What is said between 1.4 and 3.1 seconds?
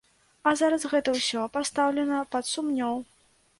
пастаўлена пад сумнеў.